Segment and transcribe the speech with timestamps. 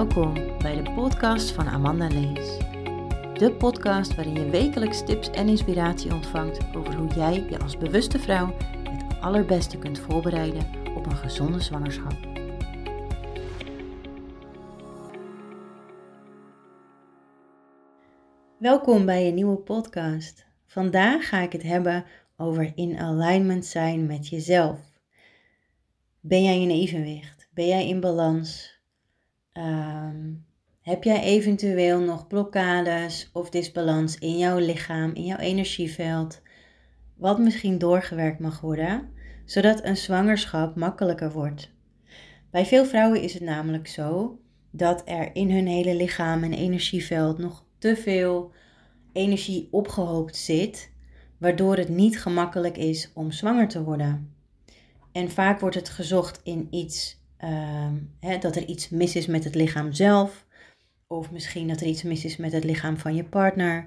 [0.00, 2.58] Welkom bij de podcast van Amanda Lees.
[3.38, 8.18] De podcast waarin je wekelijks tips en inspiratie ontvangt over hoe jij je als bewuste
[8.18, 8.56] vrouw
[8.90, 10.66] het allerbeste kunt voorbereiden
[10.96, 12.16] op een gezonde zwangerschap.
[18.58, 20.46] Welkom bij een nieuwe podcast.
[20.66, 22.04] Vandaag ga ik het hebben
[22.36, 24.80] over in alignment zijn met jezelf.
[26.20, 27.48] Ben jij in evenwicht?
[27.54, 28.79] Ben jij in balans?
[29.60, 30.32] Ehm,
[30.80, 36.42] heb jij eventueel nog blokkades of disbalans in jouw lichaam, in jouw energieveld,
[37.16, 39.10] wat misschien doorgewerkt mag worden,
[39.44, 41.72] zodat een zwangerschap makkelijker wordt?
[42.50, 47.38] Bij veel vrouwen is het namelijk zo dat er in hun hele lichaam en energieveld
[47.38, 48.52] nog te veel
[49.12, 50.92] energie opgehoopt zit,
[51.38, 54.34] waardoor het niet gemakkelijk is om zwanger te worden.
[55.12, 57.94] En vaak wordt het gezocht in iets Ehm,
[58.40, 60.46] dat er iets mis is met het lichaam zelf.
[61.06, 63.86] Of misschien dat er iets mis is met het lichaam van je partner.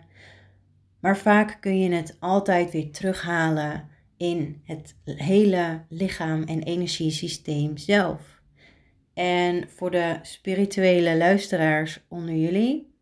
[0.99, 8.41] Maar vaak kun je het altijd weer terughalen in het hele lichaam en energiesysteem zelf.
[9.13, 12.95] En voor de spirituele luisteraars onder jullie,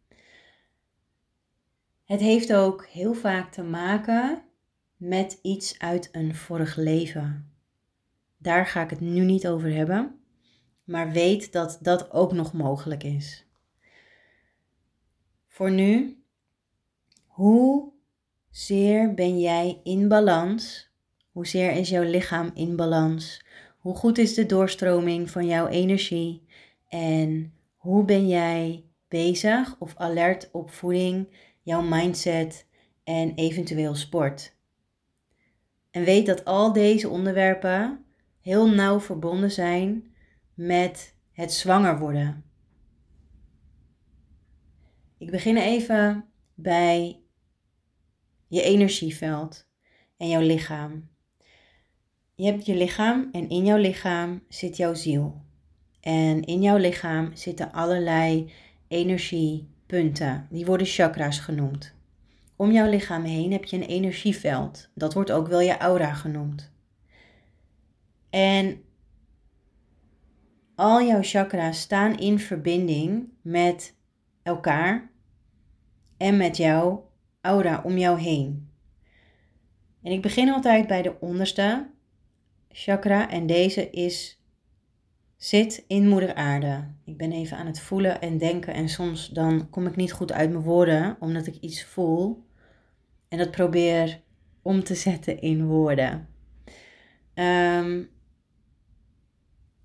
[2.06, 4.44] het heeft ook heel vaak te maken
[4.98, 7.52] met iets uit een vorig leven.
[8.38, 10.21] Daar ga ik het nu niet over hebben
[10.92, 13.46] maar weet dat dat ook nog mogelijk is.
[15.48, 16.24] Voor nu,
[17.26, 17.92] hoe
[18.50, 20.90] zeer ben jij in balans?
[21.32, 23.46] Hoezeer is jouw lichaam in balans?
[23.80, 26.46] Hoe goed is de doorstroming van jouw energie?
[26.88, 31.28] En hoe ben jij bezig of alert op voeding,
[31.62, 32.66] jouw mindset
[33.04, 34.56] en eventueel sport?
[35.92, 38.06] En weet dat al deze onderwerpen
[38.42, 40.11] heel nauw verbonden zijn
[40.66, 42.44] met het zwanger worden.
[45.18, 47.20] Ik begin even bij
[48.48, 49.68] je energieveld
[50.18, 51.10] en jouw lichaam.
[52.36, 55.42] Je hebt je lichaam en in jouw lichaam zit jouw ziel.
[56.00, 58.52] En in jouw lichaam zitten allerlei
[58.88, 60.48] energiepunten.
[60.50, 61.94] Die worden chakra's genoemd.
[62.56, 64.90] Om jouw lichaam heen heb je een energieveld.
[64.96, 66.72] Dat wordt ook wel je aura genoemd.
[68.30, 68.84] En
[70.82, 73.96] al jouw chakra's staan in verbinding met
[74.44, 75.12] elkaar
[76.18, 77.10] en met jouw
[77.42, 78.70] aura om jou heen.
[80.04, 81.90] En ik begin altijd bij de onderste
[82.70, 84.42] chakra en deze is
[85.38, 86.88] zit in moeder aarde.
[87.06, 90.32] Ik ben even aan het voelen en denken en soms dan kom ik niet goed
[90.32, 92.46] uit mijn woorden omdat ik iets voel
[93.28, 94.22] en dat probeer
[94.62, 96.28] om te zetten in woorden.
[97.34, 98.10] Um,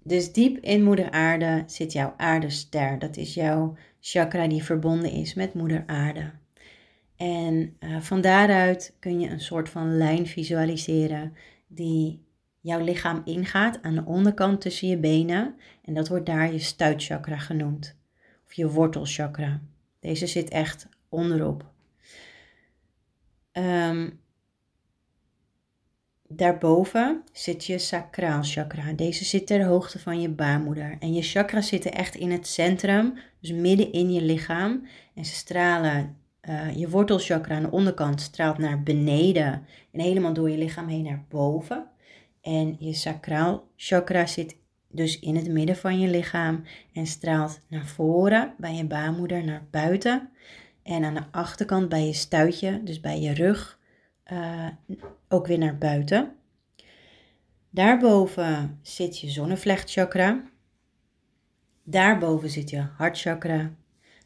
[0.07, 2.99] dus diep in moeder aarde zit jouw aardester.
[2.99, 6.31] Dat is jouw chakra die verbonden is met moeder aarde.
[7.17, 11.35] En uh, van daaruit kun je een soort van lijn visualiseren
[11.67, 12.25] die
[12.61, 15.55] jouw lichaam ingaat aan de onderkant tussen je benen.
[15.85, 17.97] En dat wordt daar je stuitchakra genoemd.
[18.47, 19.61] Of je wortelchakra.
[20.01, 21.65] Deze zit echt onderop.
[23.53, 24.21] Um,
[26.29, 28.93] Daarboven zit je sacraal chakra.
[28.93, 30.97] Deze zit ter hoogte van je baarmoeder.
[31.01, 34.87] En je chakras zitten echt in het centrum, dus midden in je lichaam.
[35.15, 36.17] En ze stralen,
[36.49, 41.03] uh, je wortelchakra aan de onderkant straalt naar beneden en helemaal door je lichaam heen
[41.03, 41.87] naar boven.
[42.41, 44.57] En je sacraal chakra zit
[44.91, 49.67] dus in het midden van je lichaam en straalt naar voren bij je baarmoeder naar
[49.71, 50.31] buiten.
[50.83, 53.76] En aan de achterkant bij je stuitje, dus bij je rug,
[54.33, 54.69] uh,
[55.29, 56.35] ook weer naar buiten.
[57.71, 60.43] Daarboven zit je zonnevlechtchakra.
[61.83, 63.75] Daarboven zit je hartchakra.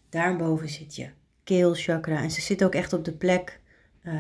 [0.09, 1.11] Daarboven zit je
[1.45, 2.23] keelchakra.
[2.23, 3.61] En ze zit ook echt op de plek
[4.05, 4.15] uh,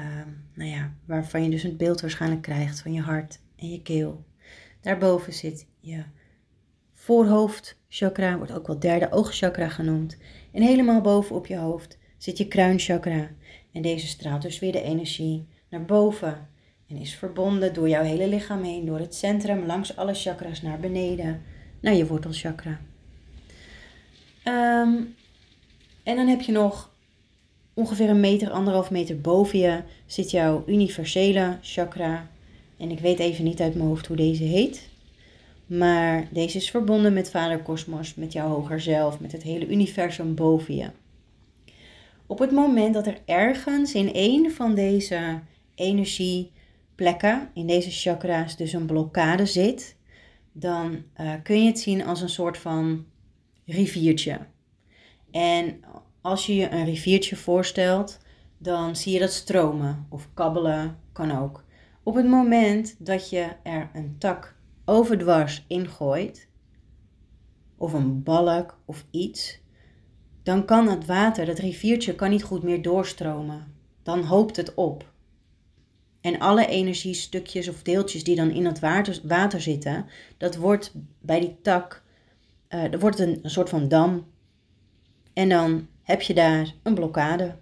[0.54, 4.24] nou ja, waarvan je dus een beeld waarschijnlijk krijgt van je hart en je keel.
[4.80, 6.04] Daarboven zit je
[6.94, 10.16] voorhoofdchakra, wordt ook wel derde oogchakra genoemd.
[10.52, 13.30] En helemaal boven op je hoofd zit je kruinchakra.
[13.72, 16.48] En deze straalt dus weer de energie naar boven.
[16.88, 20.78] En is verbonden door jouw hele lichaam heen, door het centrum, langs alle chakras naar
[20.78, 21.42] beneden,
[21.80, 22.80] naar je wortelchakra.
[24.44, 25.14] Um,
[26.02, 26.90] en dan heb je nog
[27.74, 32.28] ongeveer een meter, anderhalf meter boven je zit jouw universele chakra.
[32.76, 34.88] En ik weet even niet uit mijn hoofd hoe deze heet.
[35.66, 40.34] Maar deze is verbonden met Vader Kosmos, met jouw hoger zelf, met het hele universum
[40.34, 40.90] boven je.
[42.26, 45.40] Op het moment dat er ergens in een van deze
[45.80, 49.96] energieplekken, in deze chakra's dus een blokkade zit,
[50.52, 53.06] dan uh, kun je het zien als een soort van
[53.66, 54.38] riviertje.
[55.30, 55.80] En
[56.20, 58.18] als je je een riviertje voorstelt,
[58.58, 61.64] dan zie je dat stromen of kabbelen kan ook.
[62.02, 66.48] Op het moment dat je er een tak overdwars ingooit,
[67.76, 69.60] of een balk of iets,
[70.42, 73.74] dan kan het water, dat riviertje, kan niet goed meer doorstromen.
[74.02, 75.09] Dan hoopt het op.
[76.20, 80.06] En alle energiestukjes of deeltjes die dan in het water, water zitten,
[80.36, 82.02] dat wordt bij die tak,
[82.68, 84.26] uh, er wordt een, een soort van dam.
[85.32, 87.56] En dan heb je daar een blokkade.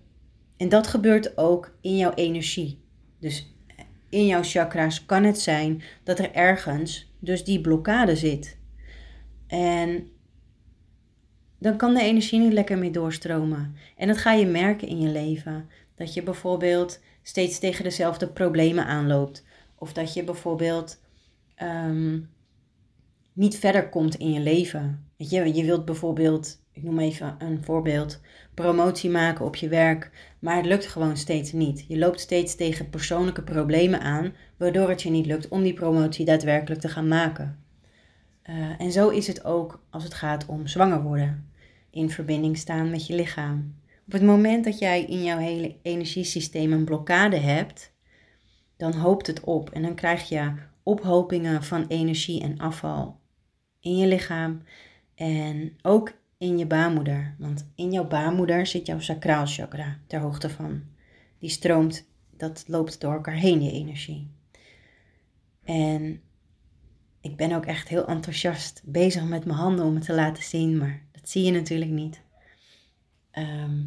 [0.57, 2.81] En dat gebeurt ook in jouw energie.
[3.21, 3.55] Dus
[4.09, 8.59] in jouw chakra's kan het zijn dat er ergens dus die blokkade zit.
[9.47, 10.09] En
[11.59, 13.75] dan kan de energie niet lekker meer doorstromen.
[13.97, 15.69] En dat ga je merken in je leven.
[15.95, 19.45] Dat je bijvoorbeeld steeds tegen dezelfde problemen aanloopt.
[19.75, 21.01] Of dat je bijvoorbeeld
[21.55, 22.21] ehm,
[23.33, 25.11] niet verder komt in je leven.
[25.17, 28.21] Je, je wilt bijvoorbeeld, ik noem even een voorbeeld,
[28.55, 31.85] promotie maken op je werk, maar het lukt gewoon steeds niet.
[31.89, 36.25] Je loopt steeds tegen persoonlijke problemen aan, waardoor het je niet lukt om die promotie
[36.25, 37.59] daadwerkelijk te gaan maken.
[38.45, 41.51] Uh, en zo is het ook als het gaat om zwanger worden.
[41.91, 43.75] In verbinding staan met je lichaam.
[44.09, 47.93] Op het moment dat jij in jouw hele energiesysteem een blokkade hebt,
[48.77, 50.53] dan hoopt het op en dan krijg je
[50.83, 53.21] ophopingen van energie en afval
[53.81, 54.63] in je lichaam
[55.15, 57.35] en ook in je baarmoeder.
[57.39, 60.83] Want in jouw baarmoeder zit jouw sacraal chakra ter hoogte van.
[61.39, 64.31] Die stroomt, dat loopt door elkaar heen, je energie.
[65.65, 66.21] En
[67.21, 70.79] ik ben ook echt heel enthousiast bezig met mijn handen om het te laten zien,
[70.79, 72.27] maar dat zie je natuurlijk niet.
[73.39, 73.85] Ehm,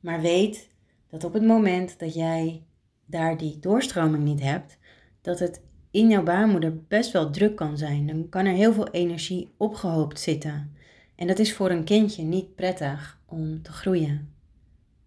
[0.00, 0.68] maar weet
[1.10, 2.66] dat op het moment dat jij
[3.06, 4.78] daar die doorstroming niet hebt,
[5.20, 8.06] dat het in jouw baarmoeder best wel druk kan zijn.
[8.06, 10.76] Dan kan er heel veel energie opgehoopt zitten.
[11.14, 14.34] En dat is voor een kindje niet prettig om te groeien.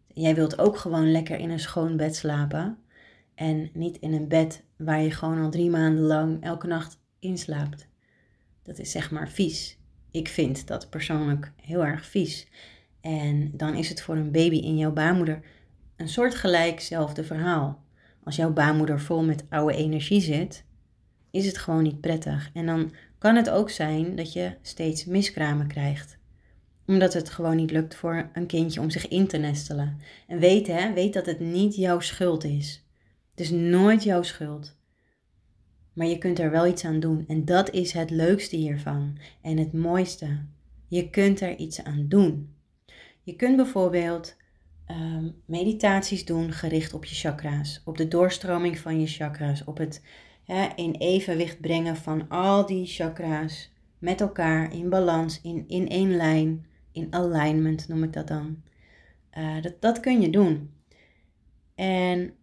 [0.07, 2.77] Jij wilt ook gewoon lekker in een schoon bed slapen.
[3.35, 7.87] En niet in een bed waar je gewoon al drie maanden lang elke nacht inslaapt.
[8.63, 9.77] Dat is zeg maar vies.
[10.17, 12.47] Ik vind dat persoonlijk heel erg vies.
[13.01, 15.41] En dan is het voor een baby in jouw baarmoeder
[15.95, 17.83] een soort gelijkzelfde verhaal.
[18.23, 20.63] Als jouw baarmoeder vol met oude energie zit,
[21.31, 22.49] is het gewoon niet prettig.
[22.53, 26.17] En dan kan het ook zijn dat je steeds miskramen krijgt.
[26.87, 29.99] Omdat het gewoon niet lukt voor een kindje om zich in te nestelen.
[30.27, 32.85] En weet, hè, weet dat het niet jouw schuld is.
[33.29, 34.77] Het is nooit jouw schuld.
[35.97, 37.23] Maar je kunt er wel iets aan doen.
[37.27, 39.17] En dat is het leukste hiervan.
[39.41, 40.39] En het mooiste.
[40.87, 42.53] Je kunt er iets aan doen.
[43.23, 44.35] Je kunt bijvoorbeeld
[44.87, 47.81] um, meditaties doen gericht op je chakra's.
[47.85, 49.63] Op de doorstroming van je chakra's.
[49.63, 50.03] Op het
[50.75, 56.65] in evenwicht brengen van al die chakra's met elkaar in balans, in, in één lijn,
[56.91, 58.61] in alignment noem ik dat dan.
[59.37, 60.71] Uh, dat, dat kun je doen.
[61.75, 62.33] En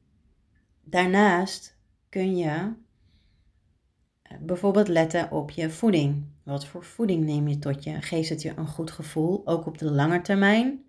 [0.85, 1.77] daarnaast
[2.09, 2.67] kun je eh,
[4.41, 6.25] bijvoorbeeld letten op je voeding.
[6.43, 8.03] Wat voor voeding neem je tot je?
[8.03, 10.85] Geeft het je een goed gevoel, ook op de lange termijn?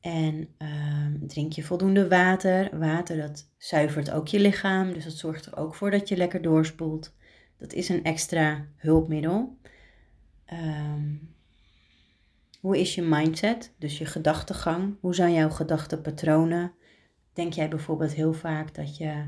[0.00, 2.78] En ehm, drink je voldoende water.
[2.78, 6.42] Water dat zuivert ook je lichaam, dus dat zorgt er ook voor dat je lekker
[6.42, 7.14] doorspoelt.
[7.56, 9.58] Dat is een extra hulpmiddel.
[10.44, 11.14] Ehm,
[12.60, 14.96] hoe is je mindset, dus je gedachtegang?
[15.00, 16.72] Hoe zijn jouw gedachtenpatronen?
[17.32, 19.24] Denk jij bijvoorbeeld heel vaak dat je,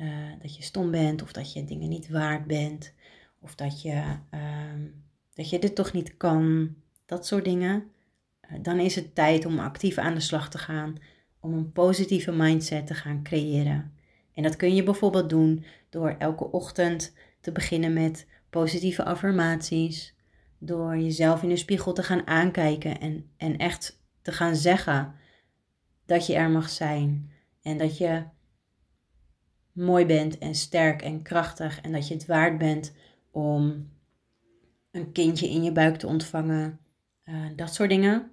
[0.00, 0.08] uh,
[0.42, 2.92] dat je stom bent of dat je dingen niet waard bent?
[3.40, 4.86] Of dat je, ehm,
[5.34, 6.74] dat je dit toch niet kan?
[7.06, 7.90] Dat soort dingen
[8.58, 10.96] dan is het tijd om actief aan de slag te gaan,
[11.40, 13.92] om een positieve mindset te gaan creëren.
[14.34, 20.14] En dat kun je bijvoorbeeld doen door elke ochtend te beginnen met positieve affirmaties,
[20.58, 25.14] door jezelf in de spiegel te gaan aankijken en, en echt te gaan zeggen
[26.06, 27.30] dat je er mag zijn
[27.62, 28.22] en dat je
[29.72, 32.92] mooi bent en sterk en krachtig en dat je het waard bent
[33.30, 33.88] om
[34.90, 36.78] een kindje in je buik te ontvangen.
[37.24, 38.30] Uh, dat soort dingen.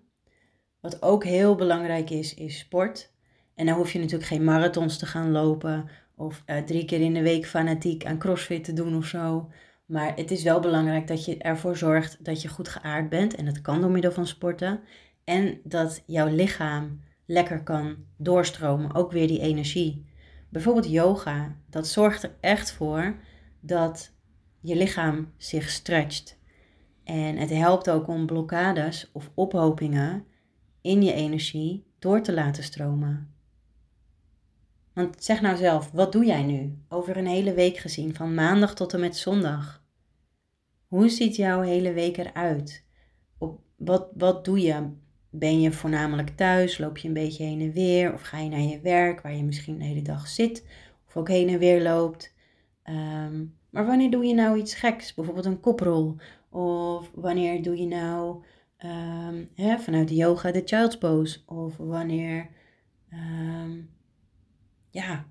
[0.80, 3.12] Wat ook heel belangrijk is, is sport.
[3.56, 7.14] En dan hoef je natuurlijk geen marathons te gaan lopen of uh, drie keer in
[7.14, 9.50] de week fanatiek aan crossfit te doen of zo.
[9.86, 13.36] Maar het is wel belangrijk dat je ervoor zorgt dat je goed geaard bent.
[13.36, 14.80] En dat kan door middel van sporten.
[15.24, 20.06] En dat jouw lichaam lekker kan doorstromen, ook weer die energie.
[20.50, 23.20] Bijvoorbeeld yoga, dat zorgt er echt voor
[23.60, 24.12] dat
[24.62, 26.40] je lichaam zich stretcht.
[27.04, 30.26] En het helpt ook om blokkades of ophopingen
[30.82, 33.36] in je energie door te laten stromen.
[34.94, 38.76] Want zeg nou zelf, wat doe jij nu over een hele week gezien, van maandag
[38.76, 39.84] tot en met zondag?
[40.88, 42.86] Hoe ziet jouw hele week eruit?
[43.38, 44.90] Op wat, wat doe je?
[45.40, 46.78] Ben je voornamelijk thuis?
[46.78, 48.14] Loop je een beetje heen en weer?
[48.14, 50.66] Of ga je naar je werk waar je misschien de hele dag zit?
[51.08, 52.34] Of ook heen en weer loopt?
[52.84, 55.14] Ehm, maar wanneer doe je nou iets geks?
[55.14, 56.16] Bijvoorbeeld een koprol.
[56.50, 58.44] Of wanneer doe je nou
[58.78, 61.40] ehm, hè, vanuit de yoga de child's pose?
[61.46, 62.50] Of wanneer,
[63.10, 63.82] ehm,
[64.90, 65.26] ja,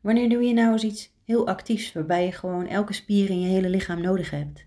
[0.00, 3.48] wanneer doe je nou eens iets heel actiefs waarbij je gewoon elke spier in je
[3.48, 4.66] hele lichaam nodig hebt?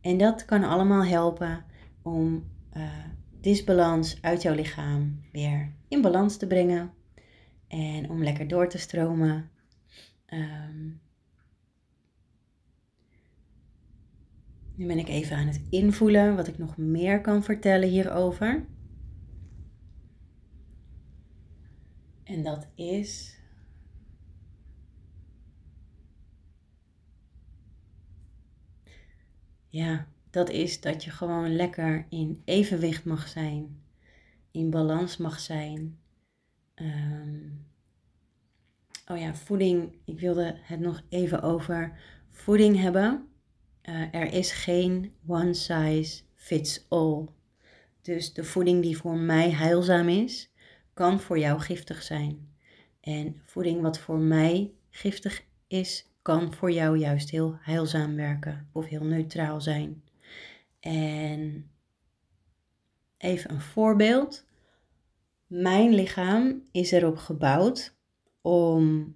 [0.00, 1.64] En dat kan allemaal helpen
[2.02, 3.04] om uh,
[3.40, 6.92] disbalans uit jouw lichaam weer in balans te brengen.
[7.68, 9.50] En om lekker door te stromen.
[10.26, 11.00] Um,
[14.74, 18.66] nu ben ik even aan het invoelen wat ik nog meer kan vertellen hierover.
[22.24, 23.40] En dat is.
[29.68, 33.82] Ja, dat is dat je gewoon lekker in evenwicht mag zijn,
[34.50, 35.98] in balans mag zijn.
[36.74, 37.66] Um,
[39.06, 39.96] oh ja, voeding.
[40.04, 41.98] Ik wilde het nog even over
[42.30, 43.28] voeding hebben.
[43.82, 47.26] Uh, er is geen one size fits all.
[48.02, 50.52] Dus de voeding die voor mij heilzaam is,
[50.94, 52.48] kan voor jou giftig zijn.
[53.00, 58.86] En voeding wat voor mij giftig is, kan voor jou juist heel heilzaam werken of
[58.86, 60.02] heel neutraal zijn.
[60.80, 61.70] En
[63.18, 64.46] even een voorbeeld.
[65.46, 67.96] Mijn lichaam is erop gebouwd
[68.40, 69.14] om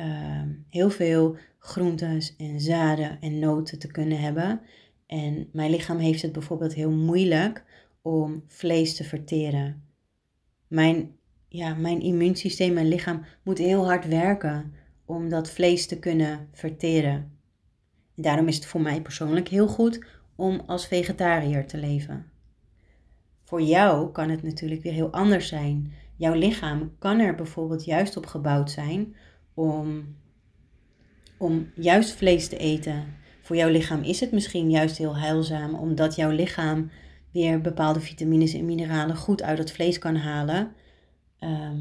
[0.00, 4.60] uh, heel veel groentes en zaden en noten te kunnen hebben.
[5.06, 7.64] En mijn lichaam heeft het bijvoorbeeld heel moeilijk
[8.02, 9.84] om vlees te verteren.
[10.66, 11.16] Mijn,
[11.48, 17.38] ja, mijn immuunsysteem, mijn lichaam moet heel hard werken om dat vlees te kunnen verteren.
[18.16, 20.04] En daarom is het voor mij persoonlijk heel goed
[20.40, 22.30] om als vegetariër te leven.
[23.44, 25.92] Voor jou kan het natuurlijk weer heel anders zijn.
[26.16, 29.14] Jouw lichaam kan er bijvoorbeeld juist op gebouwd zijn
[29.54, 30.16] om,
[31.38, 33.04] om juist vlees te eten.
[33.42, 36.90] Voor jouw lichaam is het misschien juist heel heilzaam, omdat jouw lichaam
[37.32, 40.72] weer bepaalde vitamines en mineralen goed uit het vlees kan halen.
[41.38, 41.80] Ehm,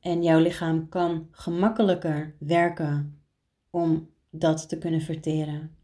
[0.00, 3.22] en jouw lichaam kan gemakkelijker werken
[3.70, 5.77] om dat te kunnen verteren.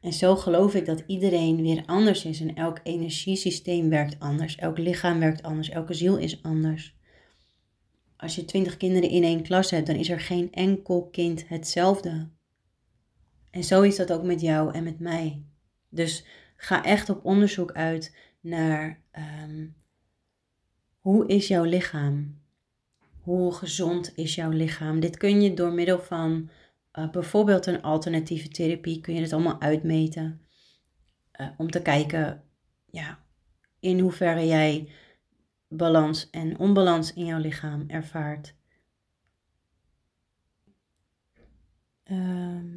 [0.00, 4.78] En zo geloof ik dat iedereen weer anders is en elk energiesysteem werkt anders, elk
[4.78, 6.98] lichaam werkt anders, elke ziel is anders.
[8.16, 12.28] Als je twintig kinderen in één klas hebt, dan is er geen enkel kind hetzelfde.
[13.50, 15.42] En zo is dat ook met jou en met mij.
[15.88, 16.24] Dus
[16.56, 19.00] ga echt op onderzoek uit naar
[19.44, 19.74] um,
[20.98, 22.38] hoe is jouw lichaam?
[23.20, 25.00] Hoe gezond is jouw lichaam?
[25.00, 26.50] Dit kun je door middel van
[26.98, 30.40] uh, bijvoorbeeld een alternatieve therapie, kun je het allemaal uitmeten.
[31.40, 32.42] Uh, om te kijken
[32.90, 33.24] ja,
[33.80, 34.88] in hoeverre jij
[35.68, 38.54] balans en onbalans in jouw lichaam ervaart.
[42.04, 42.74] Uh,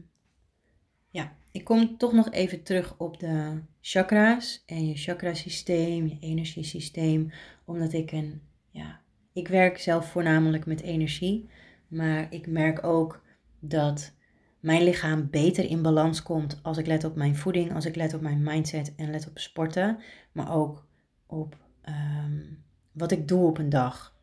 [1.09, 7.31] ja, ik kom toch nog even terug op de chakra's en je chakrasysteem, je energiesysteem,
[7.65, 9.01] omdat ik een, ja,
[9.33, 11.49] ik werk zelf voornamelijk met energie,
[11.87, 13.23] maar ik merk ook
[13.65, 14.13] dat
[14.59, 18.13] mijn lichaam beter in balans komt als ik let op mijn voeding, als ik let
[18.13, 19.99] op mijn mindset en let op sporten,
[20.31, 20.87] maar ook
[21.25, 21.57] op
[21.89, 24.15] um, wat ik doe op een dag.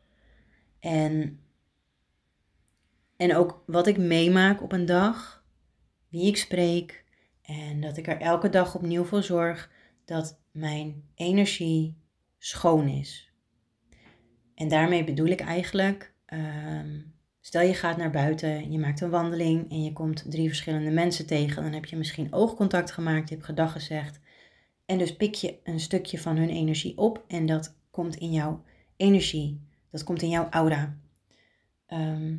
[0.79, 1.39] En,
[3.17, 5.43] en ook wat ik meemaak op een dag,
[6.07, 7.05] wie ik spreek
[7.41, 9.71] en dat ik er elke dag opnieuw voor zorg
[10.05, 11.97] dat mijn energie
[12.37, 13.33] schoon is.
[14.55, 19.71] En daarmee bedoel ik eigenlijk um, Stel je gaat naar buiten, je maakt een wandeling
[19.71, 21.63] en je komt drie verschillende mensen tegen.
[21.63, 24.19] Dan heb je misschien oogcontact gemaakt, je hebt gedag gezegd.
[24.85, 28.63] En dus pik je een stukje van hun energie op en dat komt in jouw
[28.97, 29.61] energie.
[29.91, 30.97] Dat komt in jouw aura.
[31.85, 32.35] Ehm,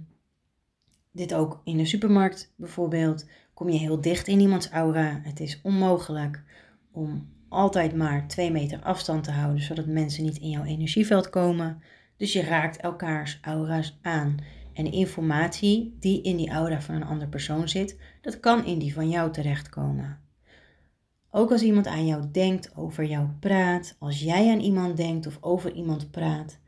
[1.12, 3.28] dit ook in de supermarkt bijvoorbeeld.
[3.54, 5.20] Kom je heel dicht in iemands aura.
[5.22, 6.42] Het is onmogelijk
[6.92, 11.82] om altijd maar twee meter afstand te houden, zodat mensen niet in jouw energieveld komen.
[12.16, 14.36] Dus je raakt elkaars aura's aan.
[14.72, 18.94] En informatie die in die aura van een andere persoon zit, dat kan in die
[18.94, 20.20] van jou terechtkomen.
[21.30, 25.38] Ook als iemand aan jou denkt, over jou praat, als jij aan iemand denkt of
[25.40, 26.58] over iemand praat,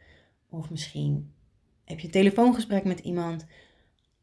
[0.48, 1.32] of misschien
[1.84, 3.46] heb je een telefoongesprek met iemand,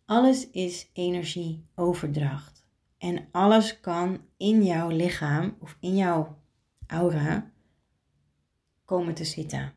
[0.06, 2.66] alles is energieoverdracht.
[2.98, 6.38] En alles kan in jouw lichaam of in jouw
[6.88, 7.52] aura
[8.86, 9.74] komen te zitten.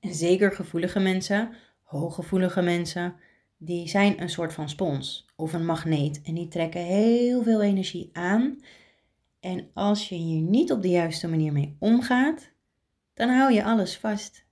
[0.00, 1.52] En zeker gevoelige mensen
[1.86, 3.14] hooggevoelige mensen,
[3.56, 6.22] die zijn een soort van spons of een magneet.
[6.22, 8.60] En die trekken heel veel energie aan
[9.40, 12.50] En als je hier niet op de juiste manier mee omgaat,
[13.14, 14.46] dan hou je alles vast.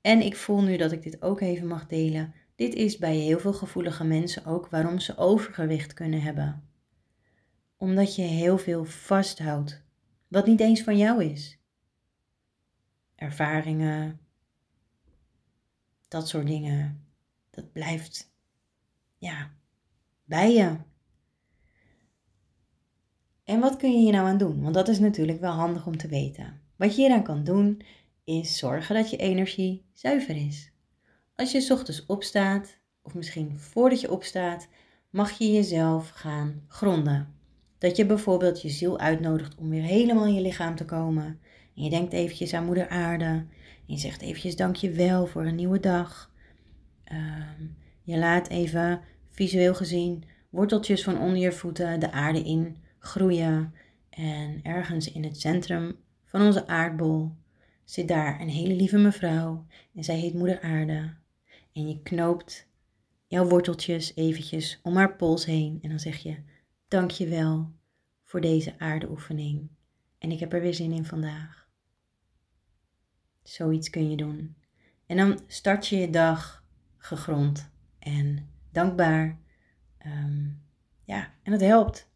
[0.00, 2.34] En ik voel nu dat ik dit ook even mag delen.
[2.54, 6.68] Dit is bij heel veel gevoelige mensen ook waarom ze overgewicht kunnen hebben.
[7.76, 9.82] Omdat je heel veel vasthoudt,
[10.28, 11.58] wat niet eens van jou is.
[13.14, 14.20] Ervaringen,
[16.08, 17.06] dat soort dingen,
[17.50, 18.32] dat blijft,
[19.18, 19.50] ja,
[20.24, 20.76] bij je.
[23.44, 24.62] En wat kun je hier nou aan doen?
[24.62, 26.60] Want dat is natuurlijk wel handig om te weten.
[26.76, 27.82] Wat je hieraan kan doen,
[28.24, 30.72] is zorgen dat je energie zuiver is.
[31.34, 34.68] Als je ochtends opstaat, of misschien voordat je opstaat,
[35.10, 37.34] mag je jezelf gaan gronden.
[37.78, 41.40] Dat je bijvoorbeeld je ziel uitnodigt om weer helemaal in je lichaam te komen.
[41.74, 43.46] En je denkt eventjes aan moeder aarde.
[43.86, 46.32] En je zegt eventjes dankjewel voor een nieuwe dag.
[47.04, 47.66] Ehm,
[48.02, 49.00] je laat even
[49.30, 53.74] visueel gezien worteltjes van onder je voeten de aarde in groeien.
[54.10, 57.32] En ergens in het centrum van onze aardbol
[57.84, 61.14] zit daar een hele lieve mevrouw en zij heet Moeder Aarde.
[61.72, 62.68] En je knoopt
[63.26, 66.36] jouw worteltjes eventjes om haar pols heen en dan zeg je
[66.88, 67.72] dankjewel
[68.22, 69.68] voor deze aardeoefening.
[70.18, 71.65] En ik heb er weer zin in vandaag.
[73.48, 74.56] Zoiets kun je doen.
[75.06, 76.64] En dan start je je dag
[76.96, 79.38] gegrond en dankbaar.
[79.98, 80.44] Ehm,
[81.04, 82.08] ja, en het helpt.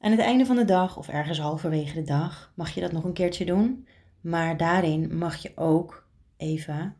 [0.00, 3.04] Aan het einde van de dag of ergens halverwege de dag mag je dat nog
[3.04, 3.86] een keertje doen.
[4.20, 6.96] Maar daarin mag je ook even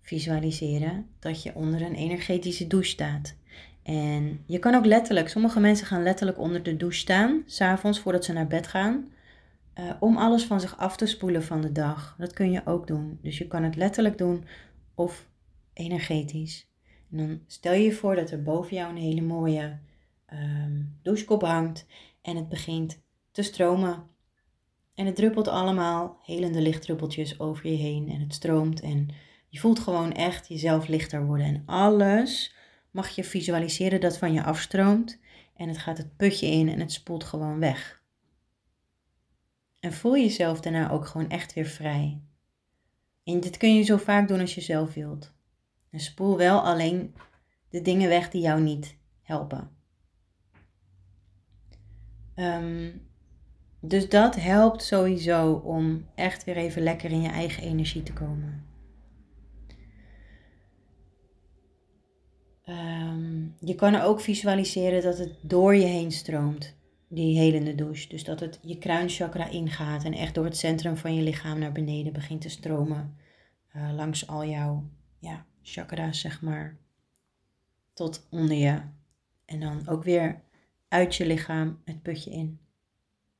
[0.00, 3.34] visualiseren dat je onder een energetische douche staat.
[3.82, 8.24] En je kan ook letterlijk, sommige mensen gaan letterlijk onder de douche staan, s'avonds voordat
[8.24, 9.10] ze naar bed gaan,
[9.78, 12.14] uh, om alles van zich af te spoelen van de dag.
[12.18, 13.18] Dat kun je ook doen.
[13.22, 14.44] Dus je kan het letterlijk doen
[14.94, 15.28] of
[15.72, 16.70] energetisch.
[17.10, 19.78] En dan stel je je voor dat er boven jou een hele mooie
[20.32, 21.86] um, douchekop hangt
[22.22, 24.04] en het begint te stromen.
[24.94, 29.08] En het druppelt allemaal helende lichtdruppeltjes over je heen en het stroomt en
[29.48, 31.46] je voelt gewoon echt jezelf lichter worden.
[31.46, 32.54] En alles
[32.90, 35.20] mag je visualiseren dat van je afstroomt
[35.56, 38.04] en het gaat het putje in en het spoelt gewoon weg.
[39.86, 42.20] En voel jezelf daarna ook gewoon echt weer vrij.
[43.24, 45.32] En dit kun je zo vaak doen als je zelf wilt.
[45.90, 47.14] En spoel wel alleen
[47.68, 49.70] de dingen weg die jou niet helpen.
[52.34, 52.90] Ehm,
[53.80, 58.66] dus dat helpt sowieso om echt weer even lekker in je eigen energie te komen.
[62.64, 66.75] Ehm, je kan er ook visualiseren dat het door je heen stroomt,
[67.08, 68.08] die helende douche.
[68.08, 71.72] Dus dat het je kruinchakra ingaat en echt door het centrum van je lichaam naar
[71.72, 73.16] beneden begint te stromen.
[73.76, 74.84] Uh, langs al jouw
[75.18, 76.76] ja, chakra's, zeg maar.
[77.92, 78.80] Tot onder je.
[79.44, 80.42] En dan ook weer
[80.88, 82.60] uit je lichaam het putje in.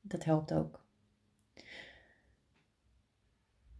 [0.01, 0.85] Dat helpt ook.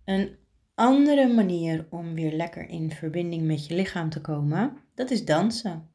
[0.04, 0.38] Een
[0.73, 5.89] andere manier om weer lekker in verbinding met je lichaam te komen, dat is dansen.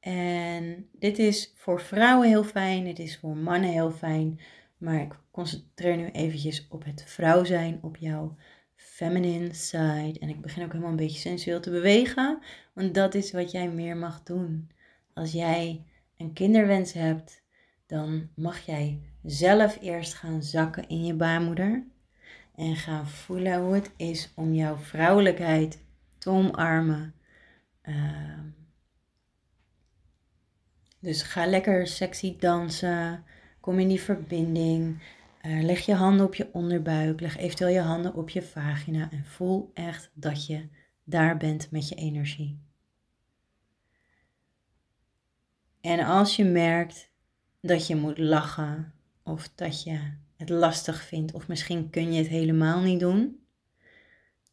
[0.00, 4.40] En dit is voor vrouwen heel fijn, dit is voor mannen heel fijn,
[4.78, 8.36] maar ik concentreer nu eventjes op het vrouw zijn, op jouw
[8.74, 10.16] feminine side.
[10.20, 12.38] En ik begin ook helemaal een beetje sensueel te bewegen,
[12.72, 14.70] want dat is wat jij meer mag doen.
[15.14, 15.84] Als jij
[16.16, 17.42] een kinderwens hebt,
[17.86, 21.86] dan mag jij zelf eerst gaan zakken in je baarmoeder
[22.54, 25.84] en gaan voelen hoe het is om jouw vrouwelijkheid
[26.18, 27.14] te omarmen.
[27.82, 28.48] Ehm,
[31.00, 33.24] dus ga lekker sexy dansen.
[33.60, 35.02] Kom in die verbinding.
[35.42, 37.20] Uh, leg je handen op je onderbuik.
[37.20, 39.10] Leg eventueel je handen op je vagina.
[39.10, 40.68] En voel echt dat je
[41.04, 42.60] daar bent met je energie.
[45.80, 47.10] En als je merkt
[47.60, 50.00] dat je moet lachen of dat je
[50.36, 53.44] het lastig vindt of misschien kun je het helemaal niet doen,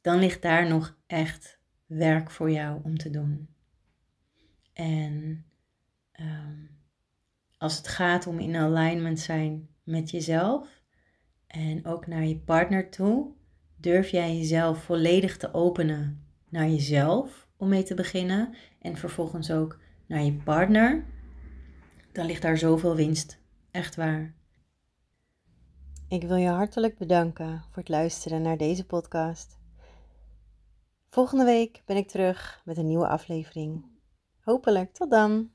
[0.01, 3.47] dan ligt daar nog echt werk voor jou om te doen.
[4.73, 5.45] En
[6.17, 6.65] ehm,
[7.57, 10.83] als het gaat om in alignment zijn met jezelf
[11.47, 13.31] en ook naar je partner toe,
[13.75, 19.79] durf jij jezelf volledig te openen naar jezelf om mee te beginnen en vervolgens ook
[20.07, 21.05] naar je partner
[22.17, 23.39] dan ligt daar zoveel winst.
[23.71, 24.35] Echt waar.
[26.07, 29.57] Ik wil je hartelijk bedanken voor het luisteren naar deze podcast.
[31.09, 33.85] Volgende week ben ik terug met een nieuwe aflevering.
[34.39, 35.51] Hopelijk tot dan.